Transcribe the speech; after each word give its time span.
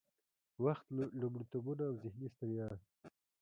وخت، 0.63 0.85
لومړيتوبونه 1.21 1.83
او 1.89 1.95
ذهني 2.03 2.27
ستړيا 2.33 2.67